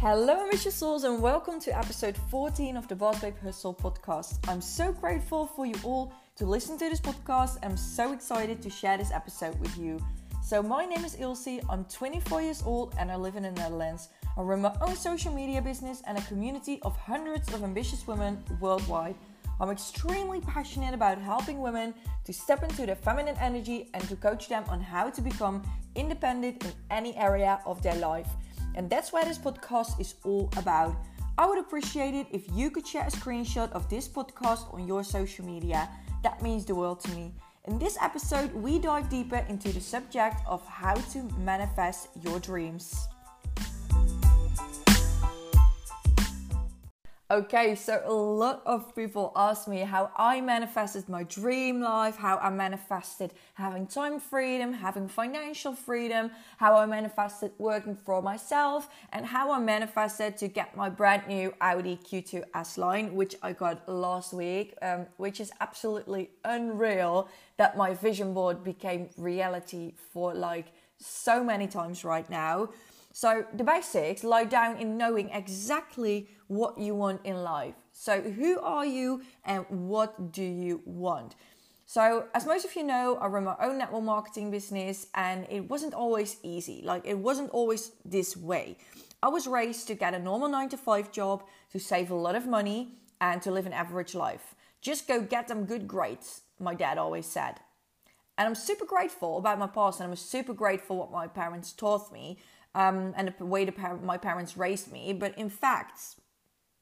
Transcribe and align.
Hello, 0.00 0.44
ambitious 0.44 0.76
souls, 0.76 1.04
and 1.04 1.20
welcome 1.20 1.60
to 1.60 1.76
episode 1.76 2.16
14 2.30 2.78
of 2.78 2.88
the 2.88 2.96
Boss 2.96 3.20
Babe 3.20 3.34
Hustle 3.42 3.74
podcast. 3.74 4.38
I'm 4.48 4.62
so 4.62 4.92
grateful 4.92 5.44
for 5.44 5.66
you 5.66 5.74
all 5.84 6.10
to 6.36 6.46
listen 6.46 6.78
to 6.78 6.88
this 6.88 7.02
podcast. 7.02 7.58
I'm 7.62 7.76
so 7.76 8.14
excited 8.14 8.62
to 8.62 8.70
share 8.70 8.96
this 8.96 9.12
episode 9.12 9.60
with 9.60 9.76
you. 9.76 10.02
So, 10.42 10.62
my 10.62 10.86
name 10.86 11.04
is 11.04 11.20
Ilse, 11.20 11.60
I'm 11.68 11.84
24 11.84 12.40
years 12.40 12.62
old, 12.64 12.94
and 12.98 13.12
I 13.12 13.16
live 13.16 13.36
in 13.36 13.42
the 13.42 13.50
Netherlands. 13.50 14.08
I 14.38 14.40
run 14.40 14.62
my 14.62 14.74
own 14.80 14.96
social 14.96 15.34
media 15.34 15.60
business 15.60 16.02
and 16.06 16.16
a 16.16 16.22
community 16.22 16.80
of 16.80 16.96
hundreds 16.96 17.52
of 17.52 17.62
ambitious 17.62 18.06
women 18.06 18.42
worldwide. 18.58 19.16
I'm 19.60 19.68
extremely 19.68 20.40
passionate 20.40 20.94
about 20.94 21.18
helping 21.18 21.60
women 21.60 21.92
to 22.24 22.32
step 22.32 22.62
into 22.62 22.86
their 22.86 22.96
feminine 22.96 23.36
energy 23.38 23.90
and 23.92 24.02
to 24.08 24.16
coach 24.16 24.48
them 24.48 24.64
on 24.70 24.80
how 24.80 25.10
to 25.10 25.20
become 25.20 25.62
independent 25.94 26.64
in 26.64 26.72
any 26.90 27.14
area 27.18 27.60
of 27.66 27.82
their 27.82 27.96
life. 27.96 28.28
And 28.74 28.88
that's 28.88 29.12
what 29.12 29.26
this 29.26 29.38
podcast 29.38 30.00
is 30.00 30.14
all 30.24 30.50
about. 30.56 30.96
I 31.38 31.46
would 31.46 31.58
appreciate 31.58 32.14
it 32.14 32.26
if 32.32 32.44
you 32.52 32.70
could 32.70 32.86
share 32.86 33.06
a 33.06 33.10
screenshot 33.10 33.72
of 33.72 33.88
this 33.88 34.08
podcast 34.08 34.72
on 34.74 34.86
your 34.86 35.02
social 35.02 35.44
media. 35.44 35.88
That 36.22 36.42
means 36.42 36.64
the 36.64 36.74
world 36.74 37.00
to 37.00 37.10
me. 37.12 37.32
In 37.66 37.78
this 37.78 37.96
episode, 38.00 38.52
we 38.54 38.78
dive 38.78 39.08
deeper 39.08 39.44
into 39.48 39.72
the 39.72 39.80
subject 39.80 40.36
of 40.46 40.66
how 40.66 40.94
to 40.94 41.22
manifest 41.38 42.08
your 42.22 42.40
dreams. 42.40 43.08
Okay, 47.32 47.76
so 47.76 48.02
a 48.04 48.12
lot 48.12 48.60
of 48.66 48.92
people 48.96 49.30
ask 49.36 49.68
me 49.68 49.82
how 49.82 50.10
I 50.16 50.40
manifested 50.40 51.08
my 51.08 51.22
dream 51.22 51.80
life, 51.80 52.16
how 52.16 52.38
I 52.38 52.50
manifested 52.50 53.32
having 53.54 53.86
time 53.86 54.18
freedom, 54.18 54.72
having 54.72 55.06
financial 55.06 55.72
freedom, 55.72 56.32
how 56.56 56.74
I 56.76 56.86
manifested 56.86 57.52
working 57.56 57.94
for 57.94 58.20
myself, 58.20 58.88
and 59.12 59.24
how 59.24 59.52
I 59.52 59.60
manifested 59.60 60.38
to 60.38 60.48
get 60.48 60.76
my 60.76 60.88
brand 60.88 61.28
new 61.28 61.54
Audi 61.60 62.00
Q2 62.02 62.42
S 62.52 62.76
line, 62.76 63.14
which 63.14 63.36
I 63.44 63.52
got 63.52 63.88
last 63.88 64.32
week, 64.32 64.74
um, 64.82 65.06
which 65.16 65.38
is 65.38 65.52
absolutely 65.60 66.30
unreal 66.44 67.28
that 67.58 67.76
my 67.76 67.94
vision 67.94 68.34
board 68.34 68.64
became 68.64 69.08
reality 69.16 69.92
for 70.12 70.34
like 70.34 70.72
so 70.98 71.44
many 71.44 71.68
times 71.68 72.02
right 72.02 72.28
now. 72.28 72.70
So 73.12 73.44
the 73.52 73.64
basics 73.64 74.22
lie 74.22 74.44
down 74.44 74.76
in 74.76 74.96
knowing 74.96 75.30
exactly 75.30 76.28
what 76.46 76.78
you 76.78 76.94
want 76.94 77.20
in 77.24 77.42
life. 77.42 77.74
So 77.92 78.20
who 78.20 78.60
are 78.60 78.86
you 78.86 79.22
and 79.44 79.64
what 79.68 80.32
do 80.32 80.42
you 80.42 80.82
want? 80.84 81.34
So, 81.86 82.26
as 82.34 82.46
most 82.46 82.64
of 82.64 82.76
you 82.76 82.84
know, 82.84 83.18
I 83.20 83.26
run 83.26 83.42
my 83.42 83.56
own 83.60 83.76
network 83.76 84.04
marketing 84.04 84.52
business 84.52 85.08
and 85.12 85.44
it 85.50 85.68
wasn't 85.68 85.92
always 85.92 86.36
easy. 86.44 86.82
Like, 86.84 87.04
it 87.04 87.18
wasn't 87.18 87.50
always 87.50 87.90
this 88.04 88.36
way. 88.36 88.76
I 89.24 89.28
was 89.28 89.48
raised 89.48 89.88
to 89.88 89.96
get 89.96 90.14
a 90.14 90.18
normal 90.20 90.48
9 90.48 90.68
to 90.68 90.76
5 90.76 91.10
job, 91.10 91.42
to 91.72 91.80
save 91.80 92.12
a 92.12 92.14
lot 92.14 92.36
of 92.36 92.46
money, 92.46 93.00
and 93.20 93.42
to 93.42 93.50
live 93.50 93.66
an 93.66 93.72
average 93.72 94.14
life. 94.14 94.54
Just 94.80 95.08
go 95.08 95.20
get 95.20 95.48
them 95.48 95.64
good 95.64 95.88
grades, 95.88 96.42
my 96.60 96.74
dad 96.74 96.96
always 96.96 97.26
said. 97.26 97.56
And 98.38 98.46
I'm 98.46 98.54
super 98.54 98.86
grateful 98.86 99.36
about 99.36 99.58
my 99.58 99.66
past 99.66 100.00
and 100.00 100.08
I'm 100.08 100.16
super 100.16 100.54
grateful 100.54 100.96
what 100.96 101.10
my 101.10 101.26
parents 101.26 101.72
taught 101.72 102.12
me 102.12 102.38
um, 102.74 103.14
and 103.16 103.32
the 103.38 103.44
way 103.44 103.64
the 103.64 103.72
par- 103.72 103.98
my 104.02 104.16
parents 104.16 104.56
raised 104.56 104.92
me. 104.92 105.12
But 105.12 105.36
in 105.38 105.50
fact, 105.50 106.00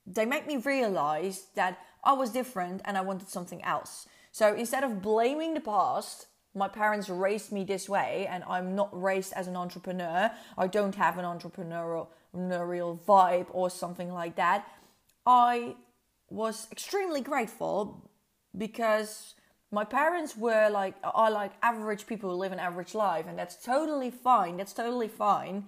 they 0.07 0.25
made 0.25 0.47
me 0.47 0.57
realize 0.57 1.47
that 1.55 1.79
I 2.05 2.13
was 2.13 2.31
different 2.31 2.83
and 2.85 2.97
I 2.97 3.03
wanted 3.03 3.29
something 3.29 3.63
else. 3.65 4.07
So 4.33 4.55
instead 4.55 4.85
of 4.85 5.03
blaming 5.03 5.55
the 5.55 5.61
past, 5.61 6.27
my 6.55 6.69
parents 6.69 7.09
raised 7.09 7.53
me 7.53 7.65
this 7.65 7.89
way 7.89 8.27
and 8.31 8.45
I'm 8.45 8.75
not 8.75 8.91
raised 8.93 9.33
as 9.35 9.47
an 9.47 9.57
entrepreneur. 9.57 10.31
I 10.57 10.67
don't 10.67 10.95
have 10.95 11.19
an 11.19 11.25
entrepreneurial 11.25 12.09
vibe 12.35 13.47
or 13.51 13.71
something 13.71 14.13
like 14.13 14.37
that. 14.37 14.67
I 15.27 15.77
was 16.31 16.69
extremely 16.73 17.21
grateful 17.21 18.11
because 18.57 19.35
my 19.71 19.85
parents 19.85 20.37
were 20.37 20.69
like 20.71 20.95
are 21.05 21.31
like 21.31 21.53
average 21.63 22.07
people 22.07 22.31
who 22.31 22.37
live 22.37 22.53
an 22.53 22.59
average 22.59 22.95
life 22.95 23.27
and 23.29 23.39
that's 23.39 23.63
totally 23.63 24.11
fine. 24.11 24.57
That's 24.57 24.73
totally 24.73 25.09
fine. 25.09 25.67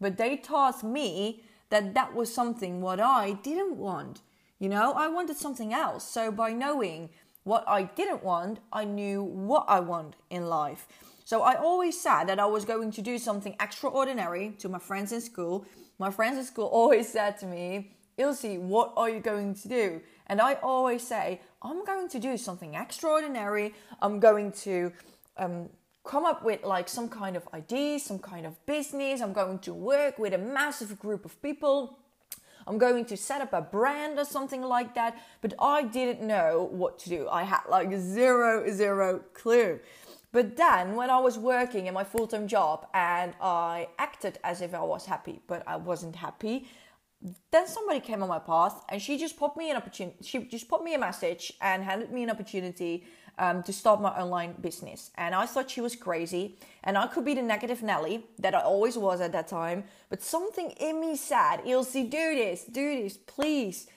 But 0.00 0.16
they 0.16 0.36
taught 0.36 0.82
me 0.82 1.44
that 1.68 1.94
that 1.94 2.14
was 2.14 2.32
something 2.32 2.80
what 2.80 3.00
I 3.00 3.32
didn't 3.32 3.76
want. 3.76 4.22
You 4.58 4.68
know, 4.68 4.92
I 4.92 5.08
wanted 5.08 5.36
something 5.36 5.72
else. 5.72 6.04
So 6.04 6.30
by 6.30 6.52
knowing 6.52 7.10
what 7.44 7.64
I 7.66 7.84
didn't 7.84 8.22
want, 8.22 8.58
I 8.72 8.84
knew 8.84 9.22
what 9.22 9.64
I 9.68 9.80
want 9.80 10.16
in 10.30 10.48
life. 10.48 10.86
So 11.24 11.42
I 11.42 11.54
always 11.54 12.00
said 12.00 12.24
that 12.24 12.40
I 12.40 12.46
was 12.46 12.64
going 12.64 12.90
to 12.92 13.02
do 13.02 13.16
something 13.16 13.54
extraordinary 13.60 14.54
to 14.58 14.68
my 14.68 14.78
friends 14.78 15.12
in 15.12 15.20
school. 15.20 15.64
My 15.98 16.10
friends 16.10 16.38
in 16.38 16.44
school 16.44 16.66
always 16.72 17.10
said 17.10 17.38
to 17.38 17.46
me, 17.46 17.92
Ilse, 18.18 18.58
what 18.58 18.92
are 18.96 19.08
you 19.08 19.20
going 19.20 19.54
to 19.54 19.68
do? 19.68 20.02
And 20.26 20.40
I 20.40 20.54
always 20.54 21.06
say, 21.06 21.40
I'm 21.62 21.84
going 21.84 22.08
to 22.08 22.18
do 22.18 22.36
something 22.36 22.74
extraordinary. 22.74 23.74
I'm 24.02 24.20
going 24.20 24.52
to 24.66 24.92
um, 25.38 25.70
come 26.04 26.24
up 26.24 26.44
with 26.44 26.64
like 26.64 26.88
some 26.88 27.08
kind 27.08 27.36
of 27.36 27.48
idea, 27.54 27.98
some 27.98 28.18
kind 28.18 28.46
of 28.46 28.64
business. 28.66 29.20
I'm 29.20 29.32
going 29.32 29.58
to 29.60 29.74
work 29.74 30.18
with 30.18 30.32
a 30.32 30.38
massive 30.38 30.98
group 30.98 31.24
of 31.24 31.40
people. 31.42 31.98
I'm 32.66 32.78
going 32.78 33.04
to 33.06 33.16
set 33.16 33.40
up 33.40 33.52
a 33.52 33.60
brand 33.60 34.18
or 34.18 34.24
something 34.24 34.62
like 34.62 34.94
that. 34.94 35.18
But 35.40 35.54
I 35.58 35.82
didn't 35.82 36.26
know 36.26 36.68
what 36.70 36.98
to 37.00 37.08
do. 37.08 37.28
I 37.28 37.42
had 37.42 37.60
like 37.68 37.92
zero, 37.96 38.70
zero 38.70 39.20
clue. 39.34 39.80
But 40.32 40.56
then 40.56 40.94
when 40.94 41.10
I 41.10 41.18
was 41.18 41.38
working 41.38 41.86
in 41.86 41.94
my 41.94 42.04
full 42.04 42.26
time 42.26 42.46
job 42.46 42.86
and 42.94 43.34
I 43.40 43.88
acted 43.98 44.38
as 44.44 44.60
if 44.60 44.74
I 44.74 44.82
was 44.82 45.04
happy, 45.06 45.40
but 45.46 45.62
I 45.66 45.76
wasn't 45.76 46.16
happy, 46.16 46.68
then 47.50 47.66
somebody 47.66 48.00
came 48.00 48.22
on 48.22 48.28
my 48.28 48.38
path 48.38 48.82
and 48.88 49.02
she 49.02 49.18
just 49.18 49.36
popped 49.36 49.56
me 49.56 49.70
an 49.70 49.76
opportunity. 49.76 50.16
She 50.22 50.38
just 50.44 50.68
put 50.68 50.82
me 50.82 50.94
a 50.94 50.98
message 50.98 51.52
and 51.60 51.82
handed 51.82 52.12
me 52.12 52.22
an 52.22 52.30
opportunity 52.30 53.04
um, 53.40 53.62
to 53.64 53.72
start 53.72 54.00
my 54.00 54.10
online 54.10 54.52
business. 54.60 55.10
And 55.16 55.34
I 55.34 55.46
thought 55.46 55.70
she 55.70 55.80
was 55.80 55.96
crazy. 55.96 56.56
And 56.84 56.96
I 56.96 57.06
could 57.08 57.24
be 57.24 57.34
the 57.34 57.42
negative 57.42 57.82
Nelly 57.82 58.26
that 58.38 58.54
I 58.54 58.60
always 58.60 58.96
was 58.96 59.20
at 59.20 59.32
that 59.32 59.48
time. 59.48 59.84
But 60.10 60.22
something 60.22 60.70
in 60.72 61.00
me 61.00 61.16
said, 61.16 61.62
Ilse, 61.64 61.92
do 61.92 62.08
this, 62.10 62.64
do 62.64 63.02
this, 63.02 63.16
please. 63.16 63.88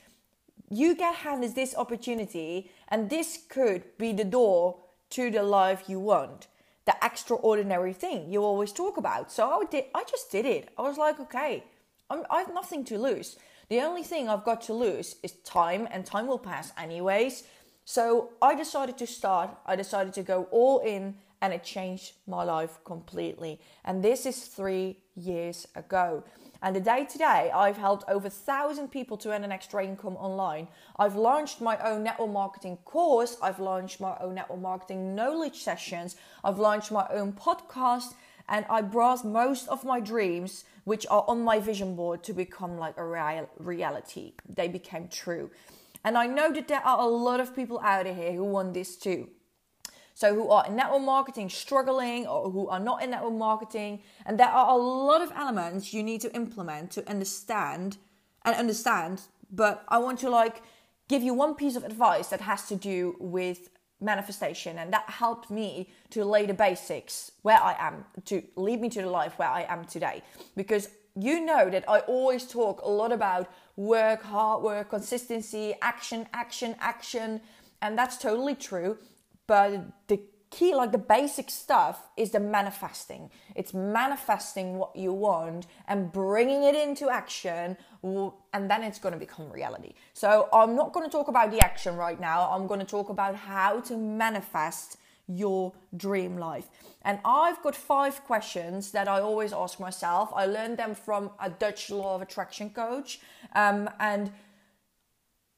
You 0.70 0.96
get 0.96 1.14
handed 1.16 1.54
this 1.54 1.76
opportunity, 1.76 2.70
and 2.88 3.10
this 3.10 3.38
could 3.48 3.84
be 3.98 4.12
the 4.12 4.24
door 4.24 4.78
to 5.10 5.30
the 5.30 5.42
life 5.42 5.84
you 5.88 6.00
want. 6.00 6.48
The 6.86 6.96
extraordinary 7.02 7.92
thing 7.92 8.32
you 8.32 8.42
always 8.42 8.72
talk 8.72 8.96
about. 8.96 9.30
So 9.30 9.48
I 9.48 9.64
did. 9.70 9.84
I 9.94 10.04
just 10.04 10.32
did 10.32 10.46
it. 10.46 10.70
I 10.78 10.82
was 10.82 10.98
like, 10.98 11.20
okay, 11.20 11.64
I'm, 12.10 12.24
I 12.30 12.40
have 12.40 12.52
nothing 12.52 12.84
to 12.86 12.98
lose. 12.98 13.36
The 13.68 13.80
only 13.80 14.02
thing 14.02 14.28
I've 14.28 14.44
got 14.44 14.62
to 14.62 14.72
lose 14.72 15.16
is 15.22 15.32
time, 15.44 15.86
and 15.90 16.04
time 16.04 16.26
will 16.26 16.38
pass 16.38 16.72
anyways. 16.78 17.44
So 17.84 18.30
I 18.40 18.54
decided 18.54 18.96
to 18.98 19.06
start, 19.06 19.50
I 19.66 19.76
decided 19.76 20.14
to 20.14 20.22
go 20.22 20.48
all 20.50 20.78
in, 20.80 21.16
and 21.42 21.52
it 21.52 21.62
changed 21.62 22.14
my 22.26 22.42
life 22.42 22.78
completely. 22.84 23.60
And 23.84 24.02
this 24.02 24.24
is 24.24 24.44
three 24.44 24.96
years 25.14 25.68
ago. 25.74 26.24
And 26.62 26.74
the 26.74 26.80
day 26.80 27.04
today, 27.04 27.50
I've 27.54 27.76
helped 27.76 28.04
over 28.08 28.28
a 28.28 28.30
thousand 28.30 28.88
people 28.88 29.18
to 29.18 29.30
earn 29.30 29.44
an 29.44 29.52
extra 29.52 29.84
income 29.84 30.16
online. 30.16 30.68
I've 30.98 31.16
launched 31.16 31.60
my 31.60 31.76
own 31.86 32.02
network 32.02 32.30
marketing 32.30 32.78
course. 32.86 33.36
I've 33.42 33.60
launched 33.60 34.00
my 34.00 34.16
own 34.18 34.36
network 34.36 34.60
marketing 34.60 35.14
knowledge 35.14 35.62
sessions. 35.62 36.16
I've 36.42 36.58
launched 36.58 36.90
my 36.90 37.06
own 37.10 37.34
podcast. 37.34 38.14
And 38.48 38.64
I 38.70 38.80
brought 38.80 39.26
most 39.26 39.68
of 39.68 39.84
my 39.84 40.00
dreams, 40.00 40.64
which 40.84 41.06
are 41.10 41.26
on 41.28 41.42
my 41.42 41.60
vision 41.60 41.94
board, 41.94 42.22
to 42.24 42.32
become 42.32 42.78
like 42.78 42.96
a 42.96 43.04
real- 43.04 43.50
reality. 43.58 44.32
They 44.48 44.68
became 44.68 45.08
true. 45.08 45.50
And 46.04 46.18
I 46.18 46.26
know 46.26 46.52
that 46.52 46.68
there 46.68 46.84
are 46.84 47.00
a 47.00 47.06
lot 47.06 47.40
of 47.40 47.56
people 47.56 47.80
out 47.80 48.06
here 48.06 48.32
who 48.32 48.44
want 48.44 48.74
this 48.74 48.96
too. 48.96 49.28
So, 50.16 50.32
who 50.34 50.48
are 50.50 50.64
in 50.66 50.76
network 50.76 51.02
marketing 51.02 51.50
struggling 51.50 52.26
or 52.26 52.50
who 52.50 52.68
are 52.68 52.78
not 52.78 53.02
in 53.02 53.10
network 53.10 53.34
marketing. 53.34 54.00
And 54.26 54.38
there 54.38 54.48
are 54.48 54.70
a 54.70 54.76
lot 54.76 55.22
of 55.22 55.32
elements 55.32 55.92
you 55.92 56.04
need 56.04 56.20
to 56.20 56.32
implement 56.34 56.92
to 56.92 57.08
understand 57.10 57.96
and 58.44 58.54
understand. 58.54 59.22
But 59.50 59.84
I 59.88 59.98
want 59.98 60.20
to 60.20 60.30
like 60.30 60.62
give 61.08 61.22
you 61.22 61.34
one 61.34 61.54
piece 61.54 61.74
of 61.74 61.84
advice 61.84 62.28
that 62.28 62.42
has 62.42 62.68
to 62.68 62.76
do 62.76 63.16
with 63.18 63.70
manifestation. 64.00 64.78
And 64.78 64.92
that 64.92 65.08
helped 65.08 65.50
me 65.50 65.90
to 66.10 66.24
lay 66.24 66.46
the 66.46 66.54
basics 66.54 67.32
where 67.42 67.60
I 67.60 67.74
am, 67.78 68.04
to 68.26 68.42
lead 68.56 68.80
me 68.80 68.90
to 68.90 69.02
the 69.02 69.10
life 69.10 69.38
where 69.38 69.48
I 69.48 69.62
am 69.62 69.84
today. 69.84 70.22
Because 70.54 70.88
you 71.14 71.44
know 71.44 71.70
that 71.70 71.88
I 71.88 72.00
always 72.00 72.46
talk 72.46 72.82
a 72.82 72.88
lot 72.88 73.12
about 73.12 73.48
work, 73.76 74.22
hard 74.22 74.62
work, 74.62 74.90
consistency, 74.90 75.74
action, 75.80 76.26
action, 76.32 76.76
action. 76.80 77.40
And 77.82 77.96
that's 77.98 78.16
totally 78.16 78.54
true. 78.54 78.98
But 79.46 80.08
the 80.08 80.20
key, 80.50 80.74
like 80.74 80.92
the 80.92 80.98
basic 80.98 81.50
stuff, 81.50 82.08
is 82.16 82.30
the 82.30 82.40
manifesting. 82.40 83.30
It's 83.54 83.74
manifesting 83.74 84.78
what 84.78 84.94
you 84.96 85.12
want 85.12 85.66
and 85.88 86.10
bringing 86.12 86.62
it 86.62 86.74
into 86.74 87.10
action, 87.10 87.76
and 88.02 88.70
then 88.70 88.82
it's 88.82 88.98
going 88.98 89.12
to 89.12 89.18
become 89.18 89.50
reality. 89.50 89.94
So 90.12 90.48
I'm 90.52 90.76
not 90.76 90.92
going 90.92 91.06
to 91.08 91.12
talk 91.12 91.28
about 91.28 91.50
the 91.50 91.60
action 91.64 91.96
right 91.96 92.20
now. 92.20 92.50
I'm 92.50 92.66
going 92.66 92.80
to 92.80 92.86
talk 92.86 93.08
about 93.08 93.34
how 93.34 93.80
to 93.80 93.96
manifest 93.96 94.96
your 95.26 95.72
dream 95.96 96.36
life. 96.36 96.68
And 97.02 97.18
I've 97.24 97.62
got 97.62 97.74
five 97.74 98.24
questions 98.24 98.90
that 98.92 99.08
I 99.08 99.20
always 99.20 99.52
ask 99.52 99.80
myself. 99.80 100.30
I 100.34 100.46
learned 100.46 100.78
them 100.78 100.94
from 100.94 101.30
a 101.40 101.50
Dutch 101.50 101.90
law 101.90 102.14
of 102.14 102.22
attraction 102.22 102.70
coach. 102.70 103.20
Um, 103.54 103.88
and 103.98 104.32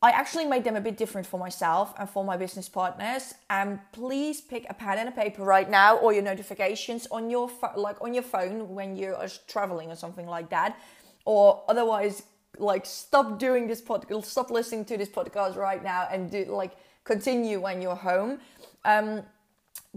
I 0.02 0.10
actually 0.10 0.44
made 0.44 0.62
them 0.62 0.76
a 0.76 0.80
bit 0.80 0.96
different 0.96 1.26
for 1.26 1.40
myself 1.40 1.94
and 1.98 2.08
for 2.08 2.22
my 2.22 2.36
business 2.36 2.68
partners. 2.68 3.34
And 3.48 3.80
please 3.92 4.40
pick 4.40 4.66
a 4.68 4.74
pen 4.74 4.98
and 4.98 5.08
a 5.08 5.12
paper 5.12 5.42
right 5.42 5.68
now, 5.68 5.96
or 5.96 6.12
your 6.12 6.22
notifications 6.22 7.08
on 7.10 7.30
your 7.30 7.48
fo- 7.48 7.72
like 7.76 8.00
on 8.02 8.12
your 8.12 8.22
phone 8.22 8.74
when 8.74 8.94
you 8.94 9.14
are 9.14 9.28
traveling 9.48 9.90
or 9.90 9.96
something 9.96 10.26
like 10.26 10.50
that, 10.50 10.78
or 11.24 11.64
otherwise 11.68 12.22
like 12.58 12.86
stop 12.86 13.38
doing 13.38 13.66
this 13.66 13.82
podcast, 13.82 14.26
stop 14.26 14.50
listening 14.50 14.84
to 14.84 14.96
this 14.96 15.08
podcast 15.08 15.56
right 15.56 15.82
now, 15.82 16.06
and 16.10 16.30
do 16.30 16.44
like 16.44 16.76
continue 17.04 17.58
when 17.60 17.80
you're 17.80 17.96
home. 17.96 18.38
Um, 18.84 19.22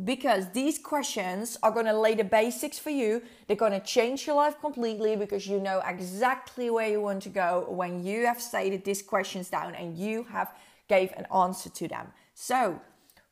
because 0.04 0.50
these 0.52 0.78
questions 0.78 1.58
are 1.64 1.72
going 1.72 1.86
to 1.86 2.00
lay 2.00 2.16
the 2.16 2.24
basics 2.24 2.80
for 2.80 2.90
you. 2.90 3.22
They're 3.48 3.58
going 3.58 3.72
to 3.72 3.80
change 3.80 4.28
your 4.28 4.36
life 4.36 4.60
completely 4.60 5.16
because 5.16 5.48
you 5.48 5.60
know 5.60 5.82
exactly 5.86 6.70
where 6.70 6.90
you 6.90 7.02
want 7.02 7.24
to 7.24 7.30
go 7.30 7.66
when 7.70 8.04
you 8.04 8.26
have 8.26 8.42
stated 8.42 8.84
these 8.86 9.02
questions 9.02 9.50
down 9.50 9.76
and 9.76 9.98
you 9.98 10.24
have 10.26 10.54
gave 10.88 11.12
an 11.18 11.26
answer 11.34 11.70
to 11.70 11.88
them. 11.88 12.08
So, 12.34 12.80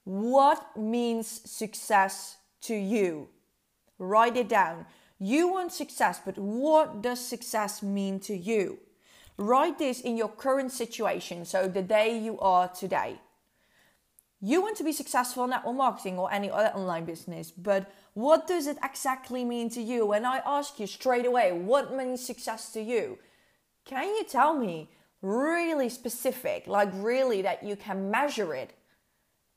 what 0.04 0.78
means 0.78 1.28
success 1.28 2.38
to 2.62 2.76
you? 2.76 3.30
Write 4.00 4.38
it 4.38 4.48
down. 4.48 4.86
You 5.20 5.50
want 5.50 5.72
success, 5.72 6.22
but 6.24 6.38
what 6.38 7.02
does 7.02 7.20
success 7.20 7.82
mean 7.82 8.20
to 8.22 8.36
you? 8.36 8.80
Write 9.38 9.80
this 9.80 10.02
in 10.02 10.18
your 10.18 10.30
current 10.30 10.72
situation, 10.72 11.46
so 11.46 11.68
the 11.68 11.82
day 11.82 12.18
you 12.18 12.40
are 12.40 12.68
today. 12.68 13.20
You 14.40 14.62
want 14.62 14.78
to 14.78 14.84
be 14.84 14.92
successful 14.92 15.46
in 15.46 15.50
network 15.50 15.76
marketing 15.76 16.20
or 16.20 16.32
any 16.32 16.52
other 16.52 16.72
online 16.76 17.06
business, 17.06 17.52
but 17.52 17.92
what 18.14 18.46
does 18.46 18.68
it 18.68 18.78
exactly 18.84 19.44
mean 19.44 19.70
to 19.72 19.82
you? 19.82 20.12
And 20.12 20.28
I 20.28 20.42
ask 20.46 20.80
you 20.80 20.86
straight 20.86 21.26
away, 21.26 21.52
what 21.52 21.96
means 21.96 22.24
success 22.24 22.72
to 22.74 22.82
you? 22.82 23.18
Can 23.86 24.04
you 24.04 24.24
tell 24.24 24.54
me 24.54 24.90
really 25.22 25.90
specific, 25.90 26.68
like 26.68 26.90
really 26.94 27.42
that 27.42 27.64
you 27.64 27.76
can 27.76 28.12
measure 28.12 28.54
it, 28.54 28.74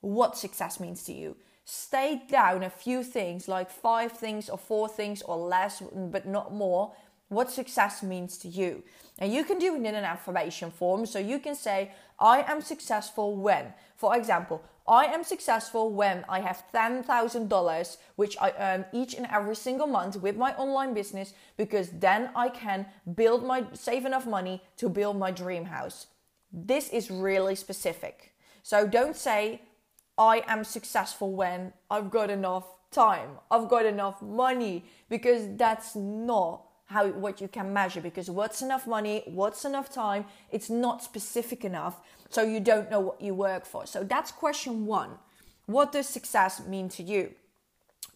what 0.00 0.38
success 0.38 0.80
means 0.80 1.04
to 1.04 1.12
you? 1.12 1.36
State 1.66 2.28
down 2.28 2.62
a 2.62 2.70
few 2.70 3.02
things, 3.02 3.48
like 3.48 3.70
five 3.70 4.12
things 4.12 4.48
or 4.48 4.56
four 4.56 4.88
things 4.88 5.20
or 5.22 5.36
less, 5.36 5.82
but 5.94 6.26
not 6.26 6.54
more, 6.54 6.92
what 7.30 7.50
success 7.50 8.02
means 8.02 8.36
to 8.38 8.48
you. 8.48 8.82
And 9.18 9.32
you 9.32 9.44
can 9.44 9.58
do 9.58 9.74
it 9.74 9.78
in 9.78 9.86
an 9.86 10.04
affirmation 10.04 10.70
form. 10.70 11.06
So 11.06 11.18
you 11.18 11.38
can 11.38 11.54
say, 11.54 11.92
I 12.18 12.42
am 12.42 12.60
successful 12.60 13.36
when. 13.36 13.72
For 13.96 14.16
example, 14.16 14.62
I 14.88 15.04
am 15.04 15.22
successful 15.22 15.90
when 15.90 16.24
I 16.28 16.40
have 16.40 16.64
$10,000, 16.74 17.96
which 18.16 18.36
I 18.40 18.52
earn 18.58 18.84
each 18.92 19.14
and 19.14 19.26
every 19.30 19.54
single 19.54 19.86
month 19.86 20.16
with 20.16 20.36
my 20.36 20.52
online 20.54 20.92
business, 20.92 21.32
because 21.56 21.90
then 21.90 22.30
I 22.34 22.48
can 22.48 22.86
build 23.14 23.44
my, 23.44 23.64
save 23.72 24.04
enough 24.04 24.26
money 24.26 24.62
to 24.78 24.88
build 24.88 25.16
my 25.16 25.30
dream 25.30 25.66
house. 25.66 26.08
This 26.52 26.88
is 26.88 27.10
really 27.10 27.54
specific. 27.54 28.32
So 28.64 28.88
don't 28.88 29.16
say, 29.16 29.62
I 30.18 30.42
am 30.48 30.64
successful 30.64 31.32
when 31.32 31.72
I've 31.88 32.10
got 32.10 32.28
enough 32.28 32.66
time, 32.90 33.38
I've 33.50 33.68
got 33.68 33.86
enough 33.86 34.20
money, 34.20 34.84
because 35.08 35.46
that's 35.56 35.94
not 35.94 36.66
how 36.90 37.06
what 37.06 37.40
you 37.40 37.46
can 37.46 37.72
measure 37.72 38.00
because 38.00 38.28
what's 38.28 38.62
enough 38.62 38.84
money 38.84 39.22
what's 39.26 39.64
enough 39.64 39.88
time 39.92 40.24
it's 40.50 40.68
not 40.68 41.02
specific 41.02 41.64
enough 41.64 42.00
so 42.30 42.42
you 42.42 42.60
don't 42.60 42.90
know 42.90 43.00
what 43.00 43.20
you 43.20 43.34
work 43.34 43.64
for. 43.64 43.86
So 43.86 44.02
that's 44.04 44.32
question 44.32 44.86
1 44.86 45.10
what 45.66 45.92
does 45.92 46.08
success 46.08 46.66
mean 46.66 46.88
to 46.88 47.02
you? 47.04 47.32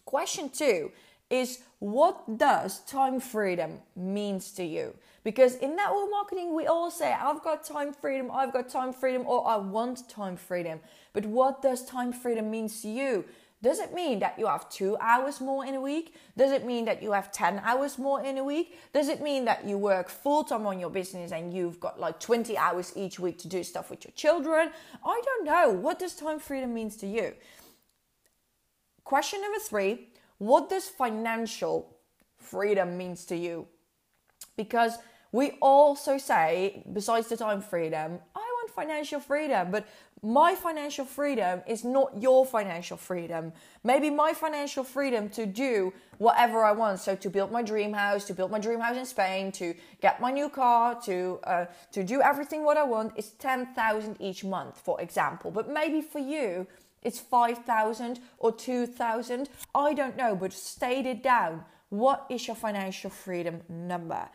Question 0.03 0.49
2 0.49 0.91
is 1.29 1.59
what 1.79 2.37
does 2.37 2.79
time 2.81 3.21
freedom 3.21 3.79
means 3.95 4.51
to 4.51 4.63
you? 4.65 4.93
Because 5.23 5.55
in 5.55 5.75
network 5.77 6.11
marketing 6.11 6.53
we 6.53 6.67
all 6.67 6.91
say 6.91 7.13
i've 7.13 7.41
got 7.43 7.63
time 7.63 7.93
freedom 7.93 8.29
i've 8.31 8.51
got 8.51 8.67
time 8.69 8.91
freedom 8.91 9.23
or 9.25 9.47
i 9.47 9.55
want 9.55 10.09
time 10.09 10.35
freedom. 10.35 10.81
But 11.13 11.25
what 11.25 11.61
does 11.61 11.85
time 11.85 12.11
freedom 12.11 12.51
means 12.51 12.81
to 12.81 12.89
you 12.89 13.23
does 13.65 13.79
it 13.79 13.95
mean 13.95 14.19
that 14.19 14.37
you 14.37 14.45
have 14.45 14.69
two 14.69 14.95
hours 15.01 15.41
more 15.41 15.65
in 15.65 15.73
a 15.73 15.81
week? 15.81 16.13
Does 16.37 16.51
it 16.51 16.67
mean 16.67 16.85
that 16.85 17.01
you 17.01 17.13
have 17.13 17.31
10 17.31 17.63
hours 17.65 17.97
more 17.97 18.23
in 18.23 18.37
a 18.37 18.43
week? 18.43 18.77
Does 18.93 19.09
it 19.09 19.23
mean 19.23 19.43
that 19.45 19.65
you 19.65 19.75
work 19.79 20.07
full 20.07 20.43
time 20.43 20.67
on 20.67 20.79
your 20.79 20.91
business 20.91 21.31
and 21.31 21.51
you've 21.51 21.79
got 21.79 21.99
like 21.99 22.19
20 22.19 22.55
hours 22.59 22.93
each 22.95 23.19
week 23.19 23.39
to 23.39 23.47
do 23.47 23.63
stuff 23.63 23.89
with 23.89 24.05
your 24.05 24.11
children? 24.11 24.69
I 25.03 25.19
don't 25.25 25.45
know. 25.45 25.71
What 25.71 25.97
does 25.97 26.13
time 26.13 26.37
freedom 26.37 26.75
means 26.75 26.95
to 26.97 27.07
you? 27.07 27.33
Question 29.03 29.41
number 29.41 29.57
three 29.57 30.09
What 30.37 30.69
does 30.69 30.87
financial 30.87 31.97
freedom 32.37 32.95
means 32.95 33.25
to 33.25 33.35
you? 33.35 33.67
Because 34.55 34.99
we 35.31 35.57
also 35.59 36.19
say, 36.19 36.83
besides 36.93 37.29
the 37.29 37.37
time 37.37 37.61
freedom, 37.61 38.19
I 38.35 38.39
want 38.39 38.69
financial 38.75 39.19
freedom, 39.19 39.71
but 39.71 39.87
my 40.21 40.55
financial 40.55 41.05
freedom 41.05 41.61
is 41.67 41.83
not 41.83 42.21
your 42.21 42.45
financial 42.45 42.97
freedom. 42.97 43.53
Maybe 43.83 44.09
my 44.09 44.33
financial 44.33 44.83
freedom 44.83 45.29
to 45.29 45.45
do 45.45 45.93
whatever 46.17 46.63
I 46.63 46.71
want. 46.71 46.99
So 46.99 47.15
to 47.15 47.29
build 47.29 47.51
my 47.51 47.61
dream 47.61 47.93
house, 47.93 48.25
to 48.25 48.33
build 48.33 48.49
my 48.49 48.59
dream 48.59 48.79
house 48.79 48.97
in 48.97 49.05
Spain, 49.05 49.51
to 49.53 49.75
get 50.01 50.21
my 50.21 50.31
new 50.31 50.49
car, 50.49 50.99
to 51.01 51.39
uh, 51.43 51.65
to 51.91 52.03
do 52.03 52.21
everything 52.21 52.63
what 52.63 52.77
I 52.77 52.83
want 52.83 53.13
is 53.17 53.31
ten 53.31 53.67
thousand 53.75 54.17
each 54.19 54.43
month, 54.43 54.79
for 54.79 54.99
example. 54.99 55.51
But 55.51 55.69
maybe 55.69 56.01
for 56.01 56.19
you 56.19 56.65
it's 57.03 57.19
five 57.19 57.59
thousand 57.59 58.19
or 58.39 58.51
two 58.51 58.87
thousand. 58.87 59.49
I 59.75 59.93
don't 59.93 60.17
know, 60.17 60.35
but 60.35 60.53
state 60.53 61.05
it 61.05 61.21
down. 61.21 61.63
What 61.89 62.25
is 62.29 62.47
your 62.47 62.55
financial 62.55 63.11
freedom 63.11 63.61
number 63.69 64.27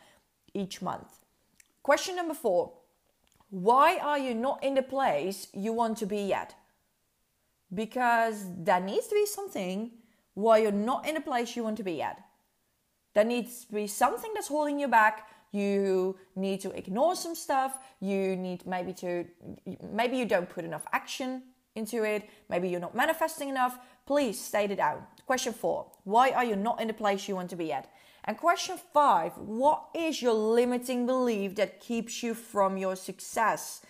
each 0.53 0.81
month? 0.81 1.19
Question 1.83 2.15
number 2.15 2.33
four 2.33 2.71
why 3.51 3.97
are 3.97 4.17
you 4.17 4.33
not 4.33 4.63
in 4.63 4.75
the 4.75 4.81
place 4.81 5.47
you 5.53 5.73
want 5.73 5.97
to 5.97 6.05
be 6.05 6.21
yet? 6.21 6.55
Because 7.73 8.45
there 8.57 8.79
needs 8.79 9.07
to 9.07 9.15
be 9.15 9.25
something 9.25 9.91
why 10.33 10.59
you're 10.59 10.71
not 10.71 11.05
in 11.07 11.15
the 11.15 11.21
place 11.21 11.55
you 11.55 11.63
want 11.63 11.77
to 11.77 11.83
be 11.83 11.93
yet. 11.93 12.19
There 13.13 13.25
needs 13.25 13.65
to 13.65 13.73
be 13.73 13.87
something 13.87 14.31
that's 14.33 14.47
holding 14.47 14.79
you 14.79 14.87
back. 14.87 15.29
You 15.51 16.17
need 16.37 16.61
to 16.61 16.71
ignore 16.71 17.13
some 17.15 17.35
stuff. 17.35 17.77
You 17.99 18.37
need 18.37 18.65
maybe 18.65 18.93
to, 18.93 19.25
maybe 19.91 20.17
you 20.17 20.25
don't 20.25 20.49
put 20.49 20.63
enough 20.63 20.85
action 20.93 21.43
into 21.75 22.03
it. 22.03 22.29
Maybe 22.49 22.69
you're 22.69 22.79
not 22.79 22.95
manifesting 22.95 23.49
enough. 23.49 23.77
Please 24.05 24.39
state 24.39 24.71
it 24.71 24.79
out. 24.79 25.01
Question 25.25 25.51
four 25.51 25.87
Why 26.05 26.31
are 26.31 26.45
you 26.45 26.55
not 26.55 26.81
in 26.81 26.87
the 26.87 26.93
place 26.93 27.27
you 27.27 27.35
want 27.35 27.49
to 27.49 27.57
be 27.57 27.65
yet? 27.65 27.91
And 28.25 28.37
question 28.37 28.77
five 28.93 29.37
What 29.37 29.85
is 29.95 30.21
your 30.21 30.33
limiting 30.33 31.05
belief 31.05 31.55
that 31.55 31.79
keeps 31.79 32.21
you 32.23 32.33
from 32.33 32.77
your 32.77 32.95
success? 32.95 33.81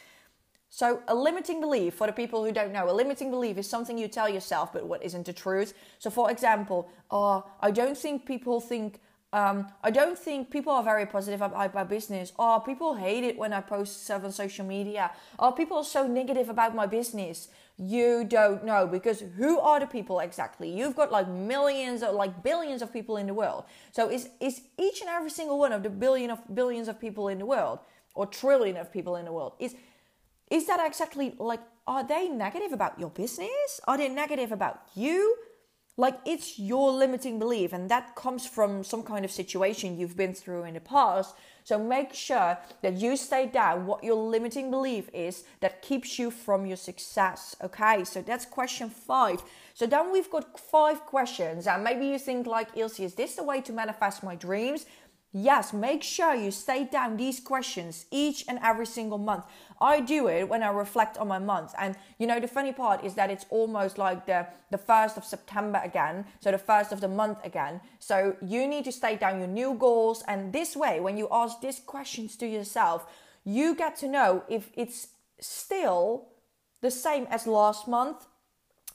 So, 0.73 1.01
a 1.09 1.13
limiting 1.13 1.59
belief, 1.59 1.95
for 1.95 2.07
the 2.07 2.13
people 2.13 2.45
who 2.45 2.53
don't 2.53 2.71
know, 2.71 2.89
a 2.89 2.93
limiting 2.93 3.29
belief 3.29 3.57
is 3.57 3.69
something 3.69 3.97
you 3.97 4.07
tell 4.07 4.29
yourself, 4.29 4.71
but 4.71 4.85
what 4.85 5.03
isn't 5.03 5.25
the 5.25 5.33
truth. 5.33 5.73
So, 6.00 6.09
for 6.09 6.31
example, 6.31 6.89
oh, 7.11 7.45
I 7.59 7.71
don't 7.71 7.97
think 7.97 8.25
people 8.25 8.61
think, 8.61 9.01
um, 9.33 9.67
I 9.83 9.91
don't 9.91 10.17
think 10.17 10.50
people 10.50 10.71
are 10.71 10.81
very 10.81 11.05
positive 11.05 11.41
about 11.41 11.73
my 11.73 11.83
business. 11.83 12.31
Oh, 12.39 12.63
people 12.65 12.95
hate 12.95 13.25
it 13.25 13.38
when 13.38 13.51
I 13.51 13.59
post 13.59 14.05
stuff 14.05 14.23
on 14.23 14.31
social 14.31 14.65
media. 14.65 15.11
Oh, 15.38 15.51
people 15.51 15.75
are 15.75 15.83
so 15.83 16.07
negative 16.07 16.47
about 16.47 16.73
my 16.73 16.85
business 16.85 17.50
you 17.81 18.23
don't 18.23 18.63
know 18.63 18.85
because 18.85 19.21
who 19.38 19.59
are 19.59 19.79
the 19.79 19.88
people 19.88 20.19
exactly? 20.19 20.69
You've 20.69 20.95
got 20.95 21.11
like 21.11 21.27
millions 21.27 22.03
or 22.03 22.11
like 22.11 22.43
billions 22.43 22.81
of 22.81 22.93
people 22.93 23.17
in 23.17 23.25
the 23.25 23.33
world. 23.33 23.63
So 23.91 24.09
is 24.09 24.29
is 24.39 24.61
each 24.77 25.01
and 25.01 25.09
every 25.09 25.31
single 25.31 25.57
one 25.57 25.71
of 25.71 25.81
the 25.81 25.89
billion 25.89 26.29
of 26.29 26.39
billions 26.53 26.88
of 26.88 27.00
people 27.00 27.27
in 27.27 27.39
the 27.39 27.45
world 27.45 27.79
or 28.13 28.27
trillion 28.27 28.77
of 28.77 28.91
people 28.91 29.15
in 29.15 29.25
the 29.25 29.31
world 29.31 29.53
is 29.59 29.75
is 30.51 30.67
that 30.67 30.85
exactly 30.85 31.33
like 31.39 31.61
are 31.88 32.03
they 32.03 32.29
negative 32.29 32.71
about 32.71 33.00
your 33.00 33.09
business? 33.09 33.81
Are 33.88 33.97
they 33.97 34.09
negative 34.09 34.51
about 34.51 34.81
you 34.93 35.35
like 35.98 36.17
it's 36.25 36.57
your 36.57 36.91
limiting 36.91 37.38
belief 37.39 37.74
and 37.74 37.89
that 37.89 38.15
comes 38.15 38.45
from 38.45 38.83
some 38.83 39.03
kind 39.03 39.25
of 39.25 39.31
situation 39.31 39.98
you've 39.98 40.17
been 40.17 40.33
through 40.33 40.63
in 40.63 40.74
the 40.74 40.79
past 40.79 41.36
so 41.63 41.77
make 41.77 42.13
sure 42.13 42.57
that 42.81 42.95
you 42.95 43.15
stay 43.15 43.45
down 43.45 43.86
what 43.86 44.03
your 44.03 44.15
limiting 44.15 44.71
belief 44.71 45.10
is 45.13 45.43
that 45.60 45.81
keeps 45.81 46.17
you 46.17 46.31
from 46.31 46.65
your 46.65 46.77
success. 46.77 47.55
Okay, 47.62 48.03
so 48.03 48.21
that's 48.21 48.45
question 48.45 48.89
five. 48.89 49.43
So 49.74 49.86
then 49.86 50.12
we've 50.12 50.29
got 50.29 50.60
five 50.60 51.01
questions, 51.05 51.67
and 51.67 51.83
maybe 51.83 52.07
you 52.07 52.19
think 52.19 52.45
like 52.45 52.69
Ilse, 52.75 53.00
is 53.00 53.13
this 53.13 53.36
the 53.36 53.43
way 53.43 53.62
to 53.62 53.74
manifest 53.74 54.24
my 54.24 54.36
dreams? 54.36 54.86
Yes, 55.33 55.71
make 55.71 56.03
sure 56.03 56.35
you 56.35 56.51
stay 56.51 56.83
down 56.83 57.15
these 57.15 57.39
questions 57.39 58.05
each 58.11 58.43
and 58.50 58.59
every 58.61 58.85
single 58.85 59.17
month. 59.17 59.45
I 59.79 60.01
do 60.01 60.27
it 60.27 60.50
when 60.50 60.61
I 60.61 60.69
reflect 60.69 61.17
on 61.17 61.29
my 61.29 61.39
month. 61.39 61.73
And 61.79 61.95
you 62.17 62.27
know, 62.27 62.39
the 62.41 62.50
funny 62.50 62.73
part 62.73 63.05
is 63.05 63.13
that 63.13 63.31
it's 63.31 63.45
almost 63.50 63.97
like 63.97 64.25
the, 64.25 64.45
the 64.71 64.77
first 64.77 65.15
of 65.17 65.23
September 65.23 65.79
again. 65.83 66.25
So 66.41 66.51
the 66.51 66.57
first 66.57 66.91
of 66.91 67.00
the 67.00 67.07
month 67.07 67.38
again. 67.45 67.79
So 68.00 68.35
you 68.41 68.67
need 68.67 68.83
to 68.85 68.91
stay 68.91 69.15
down 69.15 69.39
your 69.39 69.47
new 69.47 69.75
goals. 69.75 70.21
And 70.27 70.51
this 70.51 70.75
way, 70.75 71.00
when 71.00 71.17
you 71.17 71.29
ask 71.31 71.61
these 71.61 71.79
questions 71.79 72.35
to 72.38 72.47
yourself, 72.47 73.05
you 73.45 73.73
get 73.73 73.95
to 73.97 74.09
know 74.09 74.43
if 74.50 74.69
it's 74.75 75.07
still 75.39 76.27
the 76.81 76.91
same 76.91 77.25
as 77.29 77.47
last 77.47 77.88
month 77.88 78.27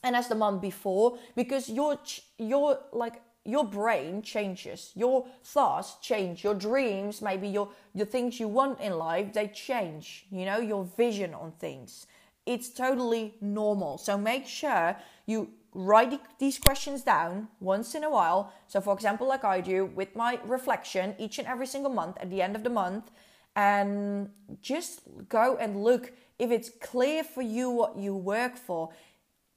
and 0.03 0.15
as 0.15 0.27
the 0.27 0.35
month 0.35 0.61
before 0.61 1.17
because 1.35 1.69
your 1.69 1.97
your 2.37 2.79
like 2.91 3.21
your 3.47 3.65
brain 3.65 4.21
changes 4.21 4.91
your 4.95 5.25
thoughts 5.43 5.95
change 6.01 6.43
your 6.43 6.53
dreams 6.53 7.21
maybe 7.21 7.47
your 7.47 7.69
the 7.95 8.05
things 8.05 8.39
you 8.39 8.47
want 8.47 8.79
in 8.79 8.97
life 8.97 9.33
they 9.33 9.47
change 9.47 10.25
you 10.29 10.45
know 10.45 10.59
your 10.59 10.83
vision 10.97 11.33
on 11.33 11.51
things. 11.59 12.07
It's 12.45 12.69
totally 12.69 13.35
normal. 13.41 13.97
So 13.97 14.17
make 14.17 14.47
sure 14.47 14.95
you 15.25 15.49
write 15.73 16.19
these 16.39 16.57
questions 16.57 17.03
down 17.03 17.49
once 17.59 17.93
in 17.93 18.03
a 18.03 18.09
while. 18.09 18.53
So 18.67 18.81
for 18.81 18.93
example 18.93 19.27
like 19.27 19.43
i 19.43 19.61
do 19.61 19.85
with 19.85 20.15
my 20.15 20.39
reflection 20.45 21.15
each 21.19 21.39
and 21.39 21.47
every 21.47 21.67
single 21.67 21.91
month 21.91 22.17
at 22.19 22.29
the 22.29 22.41
end 22.41 22.55
of 22.55 22.63
the 22.63 22.69
month 22.69 23.11
and 23.55 24.29
just 24.61 25.01
go 25.29 25.57
and 25.59 25.83
look 25.83 26.13
if 26.39 26.51
it's 26.51 26.69
clear 26.81 27.23
for 27.23 27.41
you 27.41 27.69
what 27.69 27.97
you 27.97 28.15
work 28.15 28.55
for. 28.57 28.89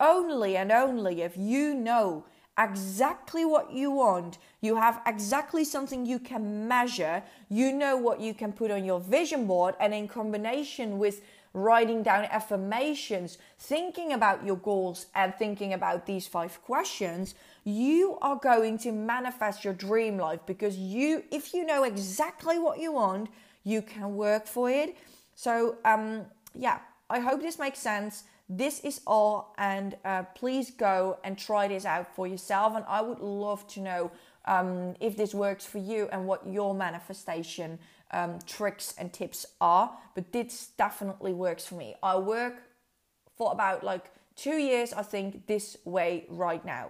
Only 0.00 0.56
and 0.56 0.72
only 0.72 1.20
if 1.22 1.36
you 1.36 1.74
know 1.74 2.24
exactly 2.60 3.44
what 3.44 3.72
you 3.72 3.90
want, 3.90 4.38
you 4.60 4.76
have 4.76 5.00
exactly 5.06 5.64
something 5.64 6.04
you 6.04 6.18
can 6.18 6.68
measure, 6.68 7.22
you 7.48 7.72
know 7.72 7.96
what 7.96 8.20
you 8.20 8.34
can 8.34 8.52
put 8.52 8.70
on 8.70 8.84
your 8.84 9.00
vision 9.00 9.46
board, 9.46 9.74
and 9.80 9.94
in 9.94 10.06
combination 10.06 10.98
with 10.98 11.22
writing 11.52 12.02
down 12.02 12.24
affirmations, 12.26 13.38
thinking 13.58 14.12
about 14.12 14.44
your 14.44 14.56
goals, 14.56 15.06
and 15.14 15.34
thinking 15.34 15.72
about 15.72 16.06
these 16.06 16.26
five 16.26 16.62
questions, 16.62 17.34
you 17.64 18.18
are 18.22 18.36
going 18.36 18.78
to 18.78 18.92
manifest 18.92 19.64
your 19.64 19.74
dream 19.74 20.16
life 20.18 20.40
because 20.46 20.76
you, 20.76 21.24
if 21.30 21.52
you 21.52 21.64
know 21.64 21.82
exactly 21.84 22.58
what 22.58 22.78
you 22.78 22.92
want, 22.92 23.28
you 23.64 23.82
can 23.82 24.16
work 24.16 24.46
for 24.46 24.70
it. 24.70 24.96
So, 25.34 25.76
um, 25.84 26.26
yeah, 26.54 26.78
I 27.08 27.18
hope 27.18 27.40
this 27.40 27.58
makes 27.58 27.78
sense. 27.78 28.24
This 28.52 28.80
is 28.80 29.00
all, 29.06 29.54
and 29.58 29.96
uh, 30.04 30.24
please 30.34 30.72
go 30.72 31.18
and 31.22 31.38
try 31.38 31.68
this 31.68 31.84
out 31.84 32.16
for 32.16 32.26
yourself. 32.26 32.74
And 32.74 32.84
I 32.88 33.00
would 33.00 33.20
love 33.20 33.64
to 33.68 33.80
know 33.80 34.10
um, 34.44 34.96
if 34.98 35.16
this 35.16 35.32
works 35.32 35.64
for 35.64 35.78
you 35.78 36.08
and 36.10 36.26
what 36.26 36.44
your 36.48 36.74
manifestation 36.74 37.78
um, 38.10 38.40
tricks 38.46 38.92
and 38.98 39.12
tips 39.12 39.46
are. 39.60 39.96
But 40.16 40.32
this 40.32 40.70
definitely 40.76 41.32
works 41.32 41.64
for 41.64 41.76
me. 41.76 41.94
I 42.02 42.16
work 42.16 42.64
for 43.36 43.52
about 43.52 43.84
like 43.84 44.10
two 44.34 44.56
years, 44.56 44.92
I 44.92 45.02
think, 45.02 45.46
this 45.46 45.76
way 45.84 46.26
right 46.28 46.64
now. 46.64 46.88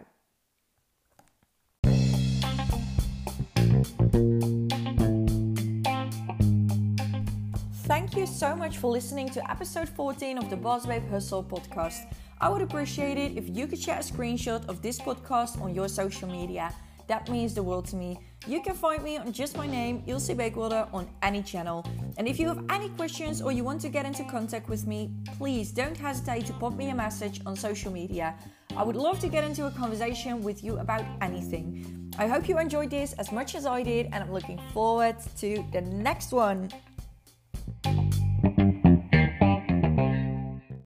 Thank 7.91 8.17
you 8.17 8.25
so 8.25 8.55
much 8.55 8.79
for 8.79 8.89
listening 8.89 9.31
to 9.31 9.51
episode 9.51 9.89
14 9.89 10.39
of 10.39 10.49
the 10.49 10.57
Boss 10.57 10.85
Hustle 10.85 11.43
podcast. 11.43 12.15
I 12.41 12.49
would 12.49 12.63
appreciate 12.63 13.19
it 13.19 13.37
if 13.37 13.49
you 13.49 13.67
could 13.67 13.81
share 13.81 13.97
a 13.97 14.03
screenshot 14.03 14.65
of 14.69 14.81
this 14.81 15.01
podcast 15.01 15.61
on 15.61 15.75
your 15.75 15.89
social 15.89 16.29
media. 16.29 16.73
That 17.09 17.29
means 17.29 17.53
the 17.53 17.65
world 17.65 17.87
to 17.87 17.97
me. 17.97 18.17
You 18.47 18.63
can 18.63 18.77
find 18.77 19.03
me 19.03 19.19
on 19.19 19.33
just 19.33 19.57
my 19.57 19.67
name, 19.67 20.05
Ilse 20.07 20.29
Beekwilder, 20.29 20.87
on 20.95 21.09
any 21.23 21.43
channel. 21.43 21.85
And 22.17 22.29
if 22.29 22.39
you 22.39 22.47
have 22.47 22.65
any 22.71 22.91
questions 22.91 23.43
or 23.43 23.51
you 23.51 23.65
want 23.65 23.81
to 23.81 23.89
get 23.89 24.07
into 24.07 24.23
contact 24.23 24.69
with 24.69 24.87
me, 24.87 25.11
please 25.37 25.73
don't 25.73 25.97
hesitate 25.97 26.47
to 26.47 26.53
pop 26.53 26.75
me 26.75 26.91
a 26.91 26.95
message 26.95 27.41
on 27.45 27.57
social 27.57 27.91
media. 27.91 28.37
I 28.77 28.85
would 28.85 28.95
love 28.95 29.19
to 29.19 29.29
get 29.29 29.43
into 29.43 29.67
a 29.67 29.71
conversation 29.73 30.45
with 30.45 30.63
you 30.63 30.79
about 30.79 31.05
anything. 31.23 32.01
I 32.19 32.27
hope 32.27 32.49
you 32.49 32.59
enjoyed 32.59 32.91
this 32.91 33.15
as 33.15 33.33
much 33.33 33.55
as 33.55 33.67
I 33.67 33.83
did, 33.83 34.07
and 34.13 34.23
I'm 34.23 34.33
looking 34.33 34.61
forward 34.75 35.17
to 35.39 35.65
the 35.73 35.81
next 35.81 36.33
one. 36.33 36.69